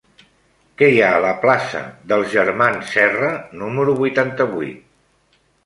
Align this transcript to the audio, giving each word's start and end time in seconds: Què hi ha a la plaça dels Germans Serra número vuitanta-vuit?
Què 0.81 0.87
hi 0.93 0.95
ha 1.01 1.09
a 1.17 1.19
la 1.25 1.33
plaça 1.43 1.83
dels 2.13 2.33
Germans 2.37 2.91
Serra 2.97 3.31
número 3.63 3.97
vuitanta-vuit? 4.03 5.41